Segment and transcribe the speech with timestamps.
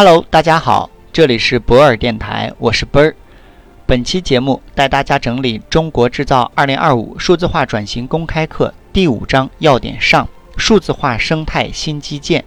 [0.00, 3.16] Hello，大家好，这里是博尔电台，我是奔儿。
[3.84, 12.44] 本期节目带大家整理《中国制造2025数字化转型公开课》第五章要点上：数字化生态新基建。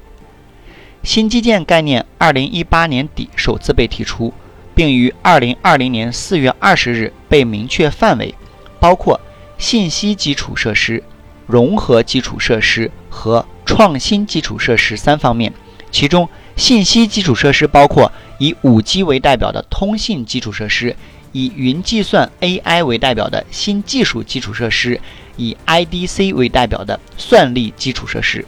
[1.04, 4.34] 新基建概念2018年底首次被提出，
[4.74, 8.34] 并于2020年4月20日被明确范围，
[8.80, 9.20] 包括
[9.58, 11.04] 信息基础设施、
[11.48, 15.52] 融合基础设施和创新基础设施三方面，
[15.92, 16.30] 其中。
[16.56, 20.96] 信息基础设施包括以 5G 为代表的通信基础设施，
[21.32, 25.00] 以云计算 AI 为代表的新技术基础设施，
[25.38, 28.46] 以 IDC 为代表的算力基础设施。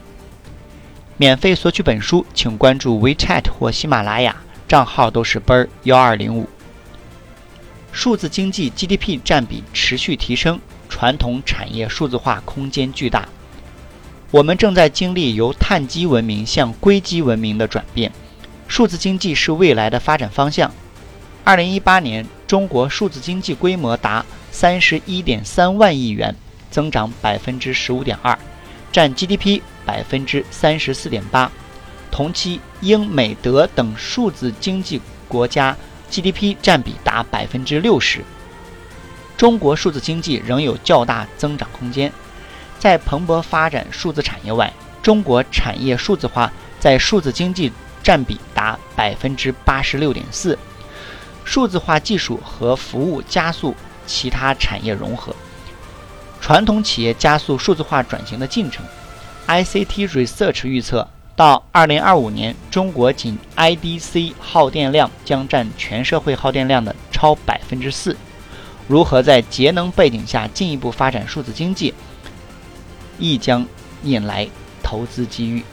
[1.18, 4.36] 免费索取本书，请关注 WeChat 或喜马拉雅，
[4.68, 6.50] 账号都是奔儿幺二零五。
[7.92, 10.60] 数字经济 GDP 占比持续提升，
[10.90, 13.30] 传统产业数字化空间巨大。
[14.34, 18.12] 我们正在经历由碳基文明向硅基文明的转变，
[18.68, 20.74] 数字经济是未来的发展方向。
[21.44, 26.36] 二零一八年，中国数字经济规模达三十一点三万亿元，
[26.72, 28.36] 增长百分之十五点二，
[28.92, 31.52] 占 GDP 百分之三十四点八。
[32.10, 35.78] 同期，英美德等数字经济国家
[36.10, 38.22] GDP 占比达百分之六十。
[39.38, 42.12] 中国数字经济仍有较大增长空间。
[42.84, 44.70] 在蓬勃发展数字产业外，
[45.02, 47.72] 中国产业数字化在数字经济
[48.04, 50.60] 占比达百分之八十六点四，
[51.46, 53.74] 数字化技术和服务加速
[54.06, 55.34] 其他产业融合，
[56.42, 58.86] 传统企业加速数字化转型的进程。
[59.48, 68.18] ICT Research 预测，到二零二五年，中国仅 IDC 耗电量将占全社会耗电量的超百分之四。
[68.90, 71.94] 如何在节能背景下进一步发展数字经济？
[73.20, 73.66] 亦将
[74.04, 74.48] 引来
[74.82, 75.64] 投资机遇。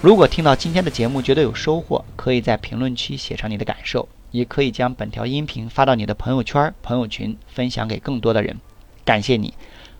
[0.00, 8.58] 如果听到今天的节目觉得有收获，可以在评论区写上你的感受，也可以将本条音频发到你的朋友圈、朋友群，分享给更多的人。
[9.04, 9.52] 感谢你，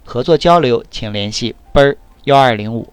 [0.05, 2.93] 合作交流请联系奔儿幺二零五。